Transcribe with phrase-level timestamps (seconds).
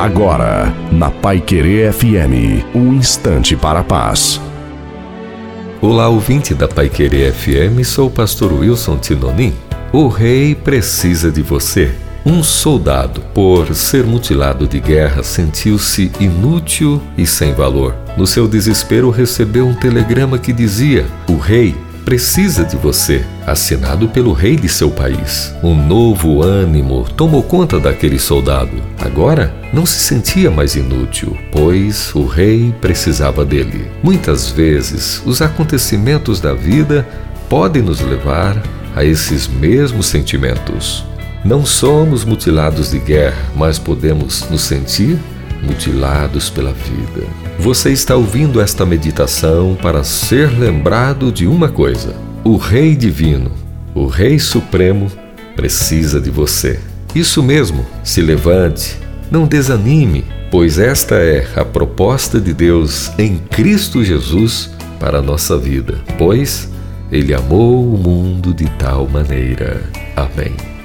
[0.00, 4.40] Agora, na Pai Querer FM, um instante para a paz.
[5.78, 9.52] Olá, ouvinte da Pai Querer FM, sou o pastor Wilson Tinonim.
[9.92, 11.94] O rei precisa de você.
[12.24, 17.94] Um soldado, por ser mutilado de guerra, sentiu-se inútil e sem valor.
[18.16, 24.32] No seu desespero, recebeu um telegrama que dizia: O rei precisa de você, assinado pelo
[24.32, 25.54] rei de seu país.
[25.62, 28.82] Um novo ânimo tomou conta daquele soldado.
[28.98, 33.90] Agora não se sentia mais inútil, pois o rei precisava dele.
[34.02, 37.06] Muitas vezes, os acontecimentos da vida
[37.48, 38.60] podem nos levar
[38.94, 41.04] a esses mesmos sentimentos.
[41.44, 45.18] Não somos mutilados de guerra, mas podemos nos sentir
[45.62, 47.26] mutilados pela vida.
[47.58, 52.14] Você está ouvindo esta meditação para ser lembrado de uma coisa:
[52.44, 53.52] o Rei Divino,
[53.94, 55.10] o Rei Supremo,
[55.54, 56.80] precisa de você.
[57.14, 58.96] Isso mesmo, se levante,
[59.30, 65.58] não desanime, pois esta é a proposta de Deus em Cristo Jesus para a nossa
[65.58, 65.98] vida.
[66.16, 66.70] Pois
[67.10, 69.82] Ele amou o mundo de tal maneira.
[70.16, 70.79] Amém.